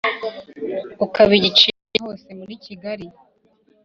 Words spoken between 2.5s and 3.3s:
kigali